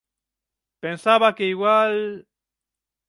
Pensaba 0.83 1.35
que 1.37 1.45
igual... 1.53 1.93